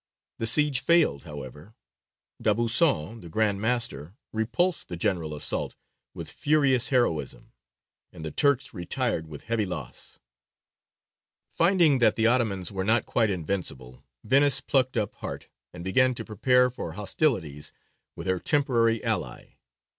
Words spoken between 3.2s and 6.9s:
the Grand Master, repulsed the general assault with furious